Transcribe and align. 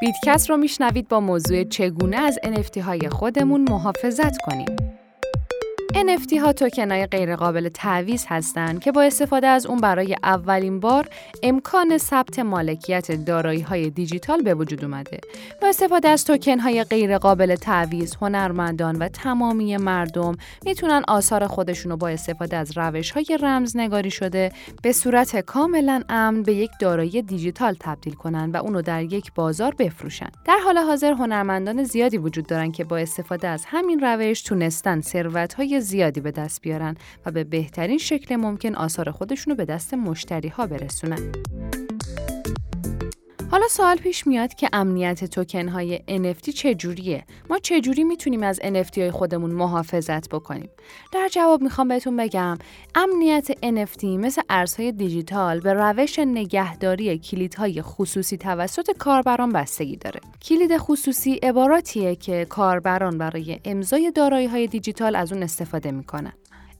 بیتکس 0.00 0.50
رو 0.50 0.56
میشنوید 0.56 1.08
با 1.08 1.20
موضوع 1.20 1.64
چگونه 1.64 2.16
از 2.16 2.38
NFT 2.44 2.78
های 2.78 3.08
خودمون 3.08 3.66
محافظت 3.70 4.36
کنیم. 4.38 4.95
NFT 5.96 6.32
ها 6.32 6.52
توکن 6.52 6.90
های 6.90 7.06
غیر 7.06 7.36
قابل 7.36 7.68
تعویض 7.68 8.24
هستند 8.28 8.80
که 8.80 8.92
با 8.92 9.02
استفاده 9.02 9.46
از 9.46 9.66
اون 9.66 9.78
برای 9.78 10.16
اولین 10.22 10.80
بار 10.80 11.08
امکان 11.42 11.98
ثبت 11.98 12.38
مالکیت 12.38 13.12
دارایی 13.12 13.60
های 13.60 13.90
دیجیتال 13.90 14.42
به 14.42 14.54
وجود 14.54 14.84
اومده. 14.84 15.20
با 15.62 15.68
استفاده 15.68 16.08
از 16.08 16.24
توکن 16.24 16.58
های 16.58 16.84
غیر 16.84 17.18
قابل 17.18 17.54
تعویض، 17.54 18.14
هنرمندان 18.20 18.96
و 18.96 19.08
تمامی 19.08 19.76
مردم 19.76 20.36
می‌تونن 20.64 21.02
آثار 21.08 21.46
خودشون 21.46 21.90
رو 21.90 21.96
با 21.96 22.08
استفاده 22.08 22.56
از 22.56 22.78
روش 22.78 23.10
های 23.10 23.38
رمزنگاری 23.42 24.10
شده 24.10 24.52
به 24.82 24.92
صورت 24.92 25.40
کاملا 25.40 26.02
امن 26.08 26.42
به 26.42 26.54
یک 26.54 26.70
دارایی 26.80 27.22
دیجیتال 27.22 27.76
تبدیل 27.80 28.14
کنن 28.14 28.50
و 28.50 28.56
اونو 28.56 28.82
در 28.82 29.02
یک 29.02 29.32
بازار 29.34 29.74
بفروشن. 29.78 30.28
در 30.44 30.58
حال 30.64 30.78
حاضر 30.78 31.12
هنرمندان 31.12 31.84
زیادی 31.84 32.18
وجود 32.18 32.46
دارن 32.46 32.72
که 32.72 32.84
با 32.84 32.96
استفاده 32.96 33.48
از 33.48 33.64
همین 33.66 34.00
روش 34.00 34.42
تونستن 34.42 35.00
ثروت 35.00 35.54
های 35.54 35.80
زیادی 35.86 36.20
به 36.20 36.30
دست 36.30 36.60
بیارن 36.60 36.96
و 37.26 37.30
به 37.30 37.44
بهترین 37.44 37.98
شکل 37.98 38.36
ممکن 38.36 38.74
آثار 38.74 39.10
خودشونو 39.10 39.56
به 39.56 39.64
دست 39.64 39.94
مشتری 39.94 40.48
ها 40.48 40.66
برسونن. 40.66 41.32
حالا 43.56 43.68
سوال 43.68 43.96
پیش 43.96 44.26
میاد 44.26 44.54
که 44.54 44.68
امنیت 44.72 45.24
توکن 45.24 45.68
های 45.68 45.98
NFT 46.08 46.50
چجوریه؟ 46.50 47.24
ما 47.50 47.58
چجوری 47.58 48.04
می‌تونیم 48.04 48.42
از 48.42 48.60
NFT 48.60 48.98
های 48.98 49.10
خودمون 49.10 49.50
محافظت 49.50 50.28
بکنیم؟ 50.28 50.68
در 51.12 51.28
جواب 51.32 51.62
می‌خوام 51.62 51.88
بهتون 51.88 52.16
بگم 52.16 52.58
امنیت 52.94 53.52
NFT 53.52 54.04
مثل 54.04 54.42
ارزهای 54.50 54.92
دیجیتال 54.92 55.60
به 55.60 55.72
روش 55.72 56.18
نگهداری 56.18 57.18
کلیدهای 57.18 57.82
خصوصی 57.82 58.36
توسط 58.36 58.96
کاربران 58.98 59.52
بستگی 59.52 59.96
داره. 59.96 60.20
کلید 60.42 60.76
خصوصی 60.76 61.34
عباراتیه 61.34 62.16
که 62.16 62.44
کاربران 62.44 63.18
برای 63.18 63.60
امضای 63.64 64.10
دارایی 64.14 64.46
های 64.46 64.66
دیجیتال 64.66 65.16
از 65.16 65.32
اون 65.32 65.42
استفاده 65.42 65.90
می‌کنن. 65.90 66.32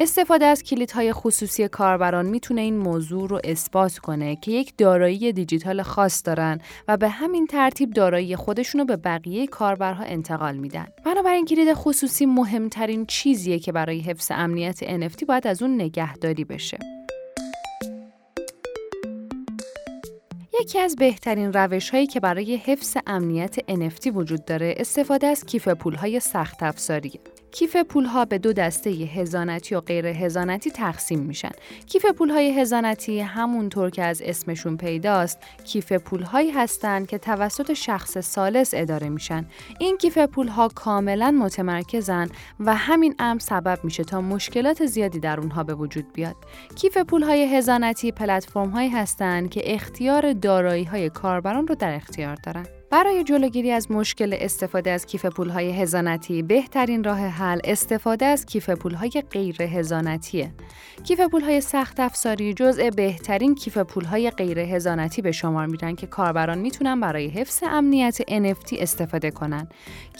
استفاده 0.00 0.44
از 0.44 0.62
کلیدهای 0.62 1.12
خصوصی 1.12 1.68
کاربران 1.68 2.26
می‌تونه 2.26 2.60
این 2.60 2.76
موضوع 2.76 3.28
رو 3.28 3.40
اثبات 3.44 3.98
کنه 3.98 4.36
که 4.36 4.50
یک 4.50 4.72
دارایی 4.78 5.32
دیجیتال 5.32 5.82
خاص 5.82 6.22
دارن 6.24 6.60
و 6.88 6.96
به 6.96 7.08
همین 7.08 7.46
ترتیب 7.46 7.90
دارایی 7.90 8.36
خودشون 8.36 8.78
رو 8.78 8.84
به 8.84 8.96
بقیه 8.96 9.46
کاربرها 9.46 10.04
انتقال 10.04 10.56
میدن. 10.56 10.86
بنابراین 11.04 11.44
کلید 11.44 11.72
خصوصی 11.72 12.26
مهمترین 12.26 13.06
چیزیه 13.06 13.58
که 13.58 13.72
برای 13.72 14.00
حفظ 14.00 14.30
امنیت 14.34 14.84
NFT 14.84 15.24
باید 15.24 15.46
از 15.46 15.62
اون 15.62 15.74
نگهداری 15.74 16.44
بشه. 16.44 16.78
یکی 20.60 20.78
از 20.78 20.96
بهترین 20.96 21.52
روش 21.52 21.90
هایی 21.90 22.06
که 22.06 22.20
برای 22.20 22.56
حفظ 22.56 22.96
امنیت 23.06 23.60
NFT 23.60 24.06
وجود 24.14 24.44
داره 24.44 24.74
استفاده 24.76 25.26
از 25.26 25.44
کیف 25.44 25.68
پول 25.68 25.94
های 25.94 26.20
سخت 26.20 26.62
افزاریه. 26.62 27.20
کیف 27.52 27.76
پول 27.76 28.04
ها 28.04 28.24
به 28.24 28.38
دو 28.38 28.52
دسته 28.52 28.90
هزانتی 28.90 29.74
و 29.74 29.80
غیر 29.80 30.06
هزانتی 30.06 30.70
تقسیم 30.70 31.20
میشن. 31.20 31.50
کیف 31.86 32.06
پول 32.06 32.30
های 32.30 32.60
هزانتی 32.60 33.20
همونطور 33.20 33.90
که 33.90 34.02
از 34.02 34.22
اسمشون 34.22 34.76
پیداست، 34.76 35.38
کیف 35.64 35.92
پول 35.92 36.22
هایی 36.22 36.50
هستند 36.50 37.06
که 37.06 37.18
توسط 37.18 37.72
شخص 37.72 38.18
سالس 38.18 38.70
اداره 38.74 39.08
میشن. 39.08 39.46
این 39.78 39.96
کیف 39.96 40.18
پول 40.18 40.48
ها 40.48 40.68
کاملا 40.68 41.30
متمرکزن 41.30 42.28
و 42.60 42.74
همین 42.74 43.14
امر 43.18 43.38
سبب 43.38 43.78
میشه 43.84 44.04
تا 44.04 44.20
مشکلات 44.20 44.86
زیادی 44.86 45.20
در 45.20 45.40
اونها 45.40 45.64
به 45.64 45.74
وجود 45.74 46.12
بیاد. 46.12 46.36
کیف 46.76 46.98
پول 46.98 47.22
های 47.22 47.56
هزانتی 47.56 48.12
پلتفرم 48.12 48.70
هایی 48.70 48.88
هستند 48.88 49.50
که 49.50 49.74
اختیار 49.74 50.32
دارایی 50.32 50.84
های 50.84 51.10
کاربران 51.10 51.66
رو 51.66 51.74
در 51.74 51.94
اختیار 51.94 52.34
دارن. 52.34 52.79
برای 52.90 53.24
جلوگیری 53.24 53.70
از 53.70 53.90
مشکل 53.90 54.36
استفاده 54.38 54.90
از 54.90 55.06
کیف 55.06 55.26
پولهای 55.26 55.70
هزانتی 55.70 56.42
بهترین 56.42 57.04
راه 57.04 57.18
حل 57.18 57.60
استفاده 57.64 58.24
از 58.26 58.46
کیف 58.46 58.70
پولهای 58.70 59.22
غیر 59.30 59.62
هزانتیه. 59.62 60.52
کیف 61.04 61.20
پولهای 61.20 61.60
سخت 61.60 62.00
افزاری 62.00 62.54
جزء 62.54 62.90
بهترین 62.90 63.54
کیف 63.54 63.78
پولهای 63.78 64.30
غیر 64.30 64.58
حضانتی 64.58 65.22
به 65.22 65.32
شمار 65.32 65.66
میرن 65.66 65.94
که 65.94 66.06
کاربران 66.06 66.58
می‌تونن 66.58 67.00
برای 67.00 67.28
حفظ 67.28 67.62
امنیت 67.62 68.22
NFT 68.22 68.72
استفاده 68.72 69.30
کنن. 69.30 69.68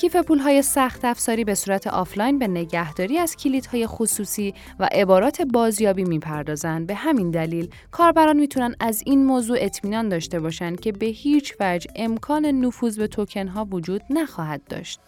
کیف 0.00 0.16
پولهای 0.16 0.62
سخت 0.62 1.04
افزاری 1.04 1.44
به 1.44 1.54
صورت 1.54 1.86
آفلاین 1.86 2.38
به 2.38 2.48
نگهداری 2.48 3.18
از 3.18 3.36
کلیدهای 3.36 3.86
خصوصی 3.86 4.54
و 4.78 4.88
عبارات 4.92 5.42
بازیابی 5.42 6.04
می‌پردازن. 6.04 6.86
به 6.86 6.94
همین 6.94 7.30
دلیل 7.30 7.70
کاربران 7.90 8.36
می‌تونن 8.36 8.74
از 8.80 9.02
این 9.06 9.24
موضوع 9.24 9.58
اطمینان 9.60 10.08
داشته 10.08 10.40
باشند 10.40 10.80
که 10.80 10.92
به 10.92 11.06
هیچ 11.06 11.54
وجه 11.60 11.90
امکان 11.96 12.59
نفوذ 12.60 12.98
به 12.98 13.06
توکن 13.06 13.48
ها 13.48 13.64
وجود 13.64 14.02
نخواهد 14.10 14.60
داشت. 14.68 15.00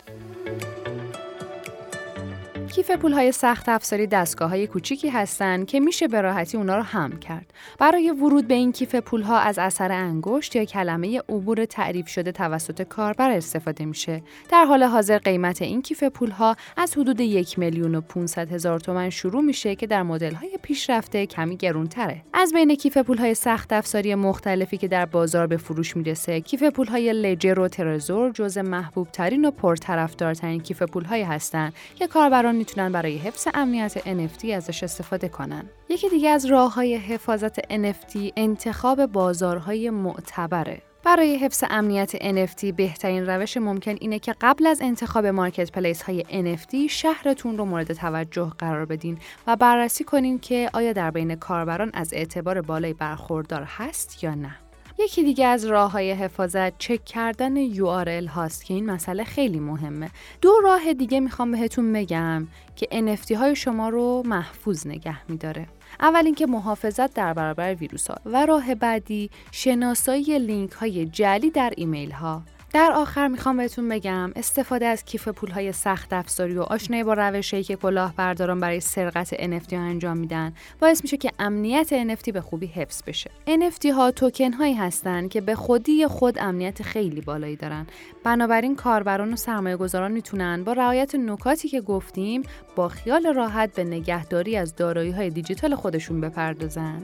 کیف 2.74 2.90
پول 2.90 3.12
های 3.12 3.32
سخت 3.32 3.68
افزاری 3.68 4.06
دستگاه 4.06 4.50
های 4.50 4.66
کوچیکی 4.66 5.08
هستند 5.08 5.66
که 5.66 5.80
میشه 5.80 6.08
به 6.08 6.20
راحتی 6.20 6.56
اونا 6.56 6.76
رو 6.76 6.82
هم 6.82 7.18
کرد. 7.18 7.52
برای 7.78 8.10
ورود 8.10 8.48
به 8.48 8.54
این 8.54 8.72
کیف 8.72 8.94
پول 8.94 9.22
ها 9.22 9.38
از 9.38 9.58
اثر 9.58 9.92
انگشت 9.92 10.56
یا 10.56 10.64
کلمه 10.64 11.18
عبور 11.18 11.64
تعریف 11.64 12.08
شده 12.08 12.32
توسط 12.32 12.82
کاربر 12.82 13.30
استفاده 13.30 13.84
میشه. 13.84 14.22
در 14.50 14.64
حال 14.64 14.82
حاضر 14.82 15.18
قیمت 15.18 15.62
این 15.62 15.82
کیف 15.82 16.04
پول 16.04 16.30
ها 16.30 16.56
از 16.76 16.98
حدود 16.98 17.20
یک 17.20 17.58
میلیون 17.58 17.94
و 17.94 18.00
500 18.00 18.52
هزار 18.52 18.80
تومن 18.80 19.10
شروع 19.10 19.42
میشه 19.42 19.74
که 19.74 19.86
در 19.86 20.02
مدل 20.02 20.34
های 20.34 20.58
پیشرفته 20.62 21.26
کمی 21.26 21.56
گرونتره. 21.56 22.22
از 22.32 22.52
بین 22.52 22.74
کیف 22.74 22.98
پول 22.98 23.18
های 23.18 23.34
سخت 23.34 23.72
افزاری 23.72 24.14
مختلفی 24.14 24.76
که 24.76 24.88
در 24.88 25.06
بازار 25.06 25.46
به 25.46 25.56
فروش 25.56 25.96
می‌رسه، 25.96 26.40
کیف 26.40 26.62
پول 26.62 26.86
های 26.86 27.12
لجر 27.12 27.60
و 27.60 27.68
ترزور 27.68 28.30
جزء 28.30 28.62
محبوب 28.62 29.08
ترین 29.12 29.44
و 29.44 29.50
پرطرفدارترین 29.50 30.60
کیف 30.60 30.82
پول 30.82 31.04
های 31.04 31.22
هستند 31.22 31.72
که 31.94 32.06
کاربران 32.06 32.61
می‌تونن 32.62 32.92
برای 32.92 33.16
حفظ 33.16 33.48
امنیت 33.54 33.98
NFT 33.98 34.44
ازش 34.44 34.82
استفاده 34.82 35.28
کنن. 35.28 35.64
یکی 35.88 36.08
دیگه 36.08 36.30
از 36.30 36.44
راه 36.46 36.74
های 36.74 36.96
حفاظت 36.96 37.60
NFT 37.60 38.32
انتخاب 38.36 39.06
بازارهای 39.06 39.90
معتبره. 39.90 40.82
برای 41.04 41.36
حفظ 41.36 41.64
امنیت 41.70 42.16
NFT 42.16 42.64
بهترین 42.76 43.26
روش 43.26 43.56
ممکن 43.56 43.96
اینه 44.00 44.18
که 44.18 44.34
قبل 44.40 44.66
از 44.66 44.80
انتخاب 44.82 45.26
مارکت 45.26 45.72
پلیس 45.72 46.02
های 46.02 46.22
NFT 46.22 46.90
شهرتون 46.90 47.58
رو 47.58 47.64
مورد 47.64 47.92
توجه 47.92 48.52
قرار 48.58 48.84
بدین 48.84 49.18
و 49.46 49.56
بررسی 49.56 50.04
کنین 50.04 50.38
که 50.38 50.70
آیا 50.72 50.92
در 50.92 51.10
بین 51.10 51.34
کاربران 51.34 51.90
از 51.94 52.12
اعتبار 52.12 52.60
بالای 52.60 52.92
برخوردار 52.92 53.62
هست 53.62 54.24
یا 54.24 54.34
نه. 54.34 54.61
یکی 54.98 55.22
دیگه 55.22 55.46
از 55.46 55.64
راه 55.64 55.90
های 55.90 56.10
حفاظت 56.10 56.78
چک 56.78 57.04
کردن 57.04 57.74
URL 57.74 58.28
هاست 58.28 58.64
که 58.64 58.74
این 58.74 58.90
مسئله 58.90 59.24
خیلی 59.24 59.60
مهمه. 59.60 60.10
دو 60.40 60.52
راه 60.64 60.92
دیگه 60.94 61.20
می‌خوام 61.20 61.52
بهتون 61.52 61.92
بگم 61.92 62.46
که 62.76 62.86
NFT 62.86 63.30
های 63.30 63.56
شما 63.56 63.88
رو 63.88 64.22
محفوظ 64.26 64.86
نگه 64.86 65.30
میداره. 65.30 65.66
اول 66.00 66.26
اینکه 66.26 66.46
محافظت 66.46 67.14
در 67.14 67.32
برابر 67.32 67.74
ویروس 67.74 68.10
ها 68.10 68.16
و 68.26 68.46
راه 68.46 68.74
بعدی 68.74 69.30
شناسایی 69.52 70.38
لینک 70.38 70.72
های 70.72 71.06
جلی 71.06 71.50
در 71.50 71.72
ایمیل 71.76 72.10
ها 72.10 72.42
در 72.72 72.92
آخر 72.92 73.28
می‌خوام 73.28 73.56
بهتون 73.56 73.88
بگم 73.88 74.32
استفاده 74.36 74.86
از 74.86 75.04
کیف 75.04 75.28
پولهای 75.28 75.72
سخت 75.72 76.12
افزاری 76.12 76.54
و 76.54 76.62
آشنایی 76.62 77.04
با 77.04 77.14
روشهایی 77.14 77.64
که 77.64 77.76
کلاهبرداران 77.76 78.60
برای 78.60 78.80
سرقت 78.80 79.34
NFT 79.34 79.72
ها 79.72 79.80
انجام 79.80 80.16
میدن 80.16 80.52
باعث 80.80 81.02
میشه 81.02 81.16
که 81.16 81.30
امنیت 81.38 82.16
NFT 82.16 82.32
به 82.32 82.40
خوبی 82.40 82.66
حفظ 82.66 83.02
بشه. 83.06 83.30
NFT 83.46 83.86
ها 83.86 84.10
توکن 84.10 84.52
هایی 84.52 84.74
هستند 84.74 85.30
که 85.30 85.40
به 85.40 85.54
خودی 85.54 86.06
خود 86.06 86.38
امنیت 86.38 86.82
خیلی 86.82 87.20
بالایی 87.20 87.56
دارن. 87.56 87.86
بنابراین 88.24 88.76
کاربران 88.76 89.32
و 89.32 89.36
سرمایه 89.36 89.76
گذاران 89.76 90.12
می‌تونن 90.12 90.64
با 90.64 90.72
رعایت 90.72 91.14
نکاتی 91.14 91.68
که 91.68 91.80
گفتیم 91.80 92.42
با 92.76 92.88
خیال 92.88 93.34
راحت 93.34 93.74
به 93.74 93.84
نگهداری 93.84 94.56
از 94.56 94.76
دارایی 94.76 95.10
های 95.10 95.30
دیجیتال 95.30 95.74
خودشون 95.74 96.20
بپردازن. 96.20 97.02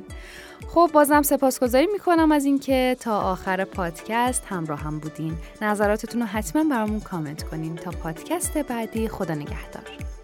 خب 0.66 0.90
بازم 0.92 1.22
سپاسگزاری 1.22 1.86
می‌کنم 1.92 2.32
از 2.32 2.44
اینکه 2.44 2.96
تا 3.00 3.20
آخر 3.20 3.64
پادکست 3.64 4.44
همراه 4.46 4.80
هم 4.80 4.98
بودین. 4.98 5.36
نظراتتون 5.62 6.20
رو 6.20 6.26
حتما 6.26 6.64
برامون 6.64 7.00
کامنت 7.00 7.42
کنین. 7.42 7.76
تا 7.76 7.90
پادکست 7.90 8.58
بعدی 8.58 9.08
خدا 9.08 9.34
نگهدار. 9.34 10.17